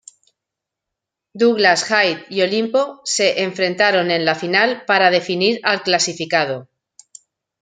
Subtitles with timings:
[1.31, 6.67] Douglas Haig y Olimpo se enfrentaron en la final para definir al clasificado.